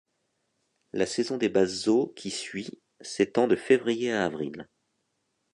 La 0.93 1.05
saison 1.05 1.37
des 1.37 1.47
basses 1.47 1.87
eaux 1.87 2.11
qui 2.15 2.31
suit 2.31 2.81
s'étend 3.01 3.47
de 3.47 3.55
février 3.55 4.11
à 4.11 4.25
avril. 4.25 4.67